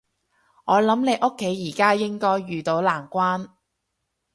[0.65, 3.51] 我諗你屋企而家應該遇到難關